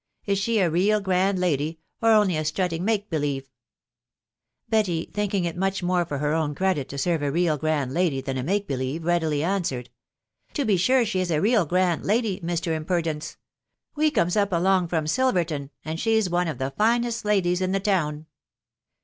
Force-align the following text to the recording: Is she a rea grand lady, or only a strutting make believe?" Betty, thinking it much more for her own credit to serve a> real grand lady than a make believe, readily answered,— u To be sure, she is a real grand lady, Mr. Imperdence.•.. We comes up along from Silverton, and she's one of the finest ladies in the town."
Is 0.25 0.39
she 0.39 0.57
a 0.57 0.67
rea 0.67 0.99
grand 0.99 1.37
lady, 1.37 1.79
or 2.01 2.09
only 2.11 2.35
a 2.35 2.43
strutting 2.43 2.83
make 2.83 3.07
believe?" 3.11 3.51
Betty, 4.67 5.07
thinking 5.13 5.45
it 5.45 5.55
much 5.55 5.83
more 5.83 6.05
for 6.05 6.17
her 6.17 6.33
own 6.33 6.55
credit 6.55 6.89
to 6.89 6.97
serve 6.97 7.21
a> 7.21 7.31
real 7.31 7.55
grand 7.55 7.93
lady 7.93 8.19
than 8.19 8.35
a 8.35 8.41
make 8.41 8.65
believe, 8.67 9.05
readily 9.05 9.43
answered,— 9.43 9.91
u 10.47 10.53
To 10.55 10.65
be 10.65 10.75
sure, 10.75 11.05
she 11.05 11.19
is 11.19 11.29
a 11.29 11.39
real 11.39 11.67
grand 11.67 12.03
lady, 12.03 12.39
Mr. 12.39 12.75
Imperdence.•.. 12.75 13.33
We 13.95 14.09
comes 14.09 14.35
up 14.35 14.51
along 14.51 14.87
from 14.87 15.05
Silverton, 15.05 15.69
and 15.85 15.99
she's 15.99 16.31
one 16.31 16.47
of 16.47 16.57
the 16.57 16.71
finest 16.75 17.23
ladies 17.23 17.61
in 17.61 17.71
the 17.71 17.79
town." 17.79 18.25